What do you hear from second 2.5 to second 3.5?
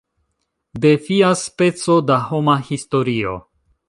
historio.